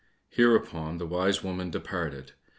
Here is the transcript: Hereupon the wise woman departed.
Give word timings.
Hereupon 0.29 0.97
the 0.97 1.05
wise 1.05 1.43
woman 1.43 1.69
departed. 1.69 2.31